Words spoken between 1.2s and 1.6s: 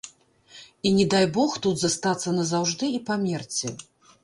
бог